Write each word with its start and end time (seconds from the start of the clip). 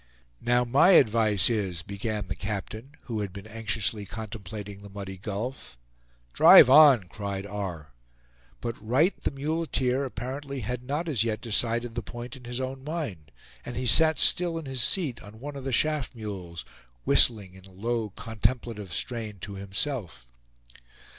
"Now 0.41 0.63
my 0.65 0.93
advice 0.93 1.47
is" 1.47 1.83
began 1.83 2.25
the 2.27 2.35
captain, 2.35 2.95
who 3.01 3.19
had 3.19 3.31
been 3.31 3.45
anxiously 3.45 4.03
contemplating 4.07 4.81
the 4.81 4.89
muddy 4.89 5.15
gulf. 5.15 5.77
"Drive 6.33 6.71
on!" 6.71 7.03
cried 7.03 7.45
R. 7.45 7.93
But 8.61 8.83
Wright, 8.83 9.13
the 9.23 9.29
muleteer, 9.29 10.03
apparently 10.03 10.61
had 10.61 10.81
not 10.81 11.07
as 11.07 11.23
yet 11.23 11.39
decided 11.39 11.93
the 11.93 12.01
point 12.01 12.35
in 12.35 12.45
his 12.45 12.59
own 12.59 12.83
mind; 12.83 13.29
and 13.63 13.75
he 13.77 13.85
sat 13.85 14.17
still 14.17 14.57
in 14.57 14.65
his 14.65 14.81
seat 14.81 15.21
on 15.21 15.39
one 15.39 15.55
of 15.55 15.65
the 15.65 15.71
shaft 15.71 16.15
mules, 16.15 16.65
whistling 17.05 17.53
in 17.53 17.65
a 17.65 17.71
low 17.71 18.09
contemplative 18.09 18.91
strain 18.91 19.37
to 19.41 19.53
himself. 19.53 20.27